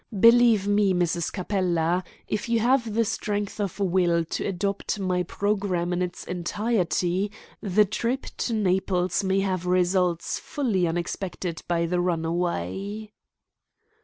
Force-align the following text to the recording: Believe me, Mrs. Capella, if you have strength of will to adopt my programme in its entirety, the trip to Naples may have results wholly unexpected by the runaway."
Believe 0.19 0.67
me, 0.67 0.95
Mrs. 0.95 1.31
Capella, 1.31 2.03
if 2.27 2.49
you 2.49 2.59
have 2.59 2.89
strength 3.05 3.59
of 3.61 3.79
will 3.79 4.25
to 4.25 4.43
adopt 4.47 4.97
my 4.99 5.21
programme 5.21 5.93
in 5.93 6.01
its 6.01 6.23
entirety, 6.23 7.31
the 7.61 7.85
trip 7.85 8.25
to 8.37 8.53
Naples 8.55 9.23
may 9.23 9.41
have 9.41 9.67
results 9.67 10.41
wholly 10.55 10.87
unexpected 10.87 11.61
by 11.67 11.85
the 11.85 11.99
runaway." 12.01 13.11